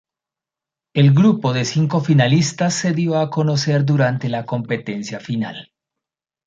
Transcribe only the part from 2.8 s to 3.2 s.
dio